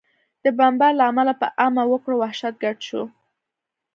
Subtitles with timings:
[0.43, 3.01] د بمبار له امله په عامه وګړو وحشت ګډ شو